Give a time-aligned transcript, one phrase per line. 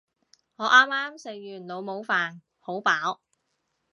[0.55, 3.19] 我啱啱食完老母飯，好飽